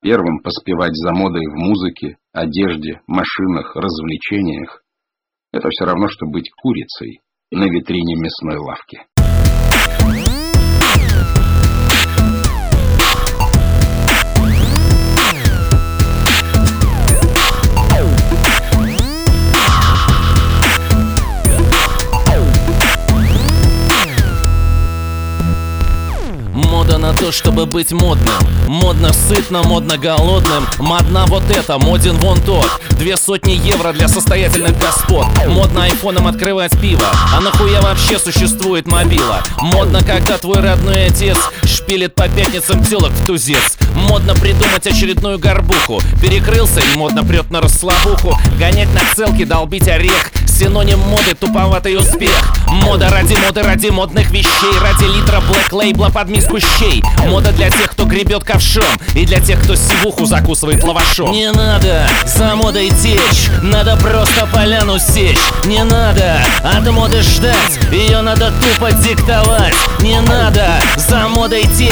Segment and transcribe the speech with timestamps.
[0.00, 4.82] первым поспевать за модой в музыке, одежде, машинах, развлечениях–
[5.52, 9.06] это все равно, что быть курицей на витрине мясной лавки.
[27.10, 28.34] На то, чтобы быть модным.
[28.68, 30.64] Модно сытно, модно голодным.
[30.78, 32.66] Модна вот это, моден вон тот.
[32.90, 35.26] Две сотни евро для состоятельных господ.
[35.48, 37.06] Модно айфоном открывать пиво.
[37.34, 39.42] А нахуя вообще существует мобила?
[39.58, 43.76] Модно, когда твой родной отец Шпилит по пятницам телок в тузец.
[43.94, 46.00] Модно придумать очередную горбуху.
[46.22, 48.38] Перекрылся и модно прет на расслабуху.
[48.58, 52.36] Гонять на целки, долбить орех Синоним моды, туповатый успех.
[52.66, 54.78] Мода ради моды, ради модных вещей.
[54.82, 57.02] Ради литра блэк лейбла под миску щей.
[57.28, 58.84] Мода для тех, кто гребет ковшом.
[59.14, 61.32] И для тех, кто сивуху закусывает лавашом.
[61.32, 63.48] Не надо за модой течь.
[63.62, 65.38] Надо просто поляну сечь.
[65.64, 67.78] Не надо от моды ждать.
[67.90, 69.74] Ее надо тупо диктовать.
[70.00, 71.90] Не надо за модой течь.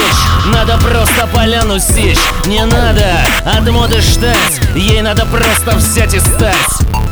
[0.53, 2.21] Надо просто поляну сечь.
[2.45, 4.61] Не надо от моды ждать.
[4.77, 7.08] Ей надо просто взять и стать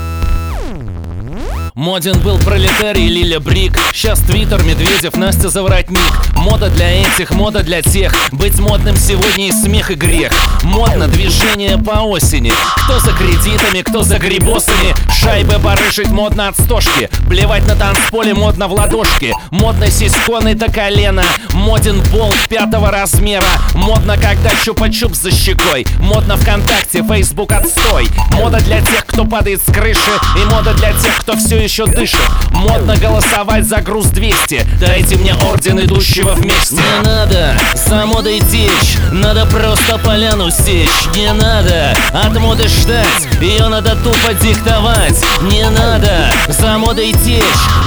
[1.76, 3.78] Моден был пролетарий Лиля Брик.
[3.92, 6.00] Сейчас Твиттер, Медведев, Настя Заворотник.
[6.34, 8.14] Мода для этих, мода для тех.
[8.32, 10.32] Быть модным сегодня и смех и грех.
[10.62, 12.50] Модно движение по осени.
[12.84, 14.94] Кто за кредитами, кто за грибосами.
[15.12, 17.10] Шайбы барышить модно от стошки.
[17.28, 19.34] Плевать на танцполе модно в ладошки.
[19.50, 21.24] Модно сиськоны до колена.
[21.52, 23.44] Моден болт пятого размера.
[23.74, 25.86] Модно, когда чупа-чуп за щекой.
[25.98, 28.08] Модно ВКонтакте, Фейсбук отстой.
[28.30, 30.00] Мода для тех, кто падает с крыши.
[30.40, 32.20] И мода для тех, кто все еще дышит.
[32.52, 36.76] Модно голосовать за груз 200 Дайте мне орден идущего вместе.
[36.76, 38.96] Не надо за модой течь.
[39.10, 40.88] Надо просто поляну сечь.
[41.16, 43.26] Не надо от моды ждать.
[43.40, 45.20] Ее надо тупо диктовать.
[45.42, 47.42] Не надо за модой течь.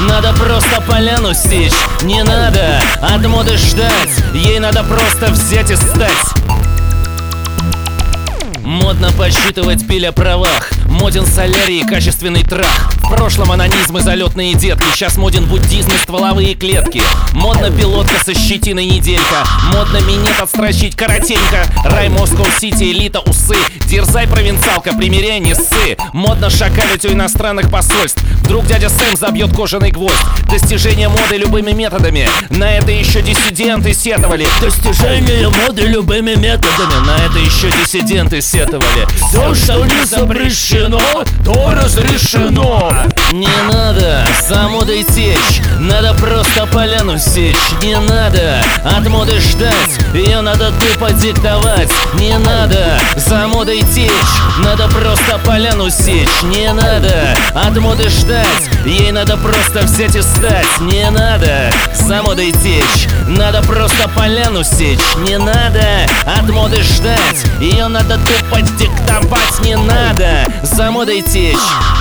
[0.09, 1.71] Надо просто поляну сечь.
[2.01, 4.11] Не надо от моды ждать.
[4.33, 6.09] Ей надо просто взять и стать
[8.61, 12.91] Модно подсчитывать пиль о правах Моден солярий и качественный трах.
[12.97, 17.01] В прошлом анонизм и залетные детки Сейчас моден буддизм и стволовые клетки.
[17.33, 19.43] Модно пилотка со щетиной неделька
[19.73, 21.65] Модно минет отстрочить коротенько.
[21.85, 23.55] Рай Москва Сити, элита, усы
[23.85, 25.97] Дерзай, провинциалка, примеряй, не ссы.
[26.13, 30.13] Модно шакалить у иностранных посольств Вдруг дядя Сэм забьет кожаный гвоздь.
[30.51, 34.45] Достижение моды любыми методами На это еще диссиденты сетовали.
[34.61, 39.07] Достижение моды любыми методами На это еще диссиденты сетовали.
[39.15, 42.91] Все, что не запрещено, то разрешено.
[43.31, 47.55] Не надо за модой течь Надо просто поляну сечь.
[47.81, 51.91] Не надо от моды ждать Ее надо тупо диктовать.
[52.15, 54.09] Не надо за модой течь
[54.59, 57.35] Надо просто поляну сечь Не надо.
[57.53, 63.61] От моды ждать Ей надо просто взять и стать Не надо за модой течь Надо
[63.63, 64.99] просто поляну сечь.
[65.27, 65.83] Не надо
[66.25, 71.55] от моды ждать Ее надо тупо подиктовать не надо За модой течь,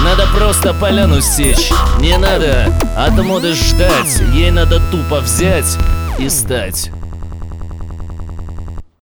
[0.04, 1.70] надо просто поляну сечь.
[1.98, 5.76] Не надо от моды ждать, ей надо тупо взять
[6.18, 6.90] и стать